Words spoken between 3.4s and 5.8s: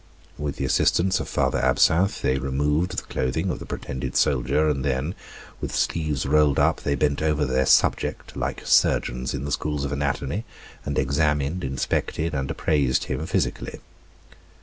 of the pretended soldier, and then, with